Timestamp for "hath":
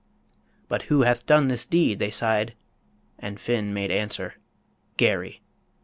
1.03-1.27